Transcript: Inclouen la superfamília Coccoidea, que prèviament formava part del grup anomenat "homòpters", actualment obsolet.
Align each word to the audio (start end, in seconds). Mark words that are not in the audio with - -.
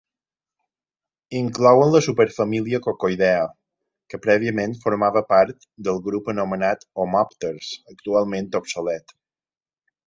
Inclouen 1.39 1.91
la 1.95 2.01
superfamília 2.05 2.79
Coccoidea, 2.87 3.45
que 4.13 4.21
prèviament 4.25 4.75
formava 4.87 5.25
part 5.37 5.71
del 5.89 6.03
grup 6.09 6.33
anomenat 6.37 6.91
"homòpters", 7.05 7.73
actualment 7.97 8.53
obsolet. 8.65 9.21